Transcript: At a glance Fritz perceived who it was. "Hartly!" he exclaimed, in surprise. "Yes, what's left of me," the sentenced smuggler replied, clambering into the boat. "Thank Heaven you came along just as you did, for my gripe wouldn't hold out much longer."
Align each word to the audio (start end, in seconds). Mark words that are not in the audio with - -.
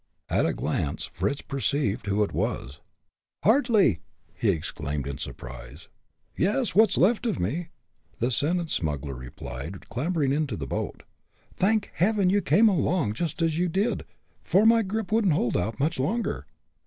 At 0.29 0.47
a 0.47 0.53
glance 0.55 1.05
Fritz 1.05 1.43
perceived 1.43 2.07
who 2.07 2.23
it 2.23 2.33
was. 2.33 2.79
"Hartly!" 3.43 3.99
he 4.33 4.49
exclaimed, 4.49 5.05
in 5.05 5.19
surprise. 5.19 5.89
"Yes, 6.35 6.73
what's 6.73 6.97
left 6.97 7.27
of 7.27 7.39
me," 7.39 7.69
the 8.17 8.31
sentenced 8.31 8.75
smuggler 8.75 9.13
replied, 9.13 9.89
clambering 9.89 10.31
into 10.33 10.57
the 10.57 10.65
boat. 10.65 11.03
"Thank 11.55 11.91
Heaven 11.93 12.31
you 12.31 12.41
came 12.41 12.67
along 12.67 13.13
just 13.13 13.43
as 13.43 13.59
you 13.59 13.69
did, 13.69 14.03
for 14.43 14.65
my 14.65 14.81
gripe 14.81 15.11
wouldn't 15.11 15.33
hold 15.35 15.55
out 15.55 15.79
much 15.79 15.99
longer." 15.99 16.47